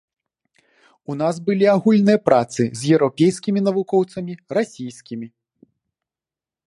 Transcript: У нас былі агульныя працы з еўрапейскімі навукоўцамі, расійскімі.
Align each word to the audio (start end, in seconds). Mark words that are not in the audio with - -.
У 1.13 1.17
нас 1.21 1.35
былі 1.49 1.65
агульныя 1.73 2.19
працы 2.29 2.63
з 2.79 2.97
еўрапейскімі 2.97 3.59
навукоўцамі, 3.67 4.33
расійскімі. 4.59 5.27